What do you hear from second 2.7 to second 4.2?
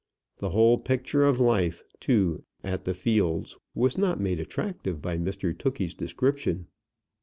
the Fields was not